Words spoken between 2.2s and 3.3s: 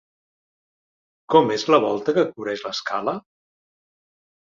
cobreix l'escala?